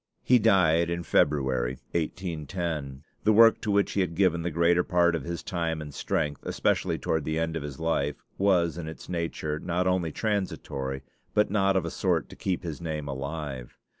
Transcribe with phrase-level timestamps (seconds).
[0.23, 3.03] He died in February, 1810.
[3.23, 6.43] The work to which he had given the greater part of his time and strength,
[6.43, 11.03] especially toward the end of his life, was in its nature not only transitory,
[11.35, 13.77] but not of a sort to keep his name alive.